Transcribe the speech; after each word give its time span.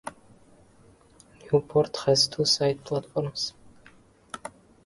Newport 1.43 1.95
has 2.07 2.27
two 2.27 2.43
side 2.43 2.83
platforms. 2.83 3.53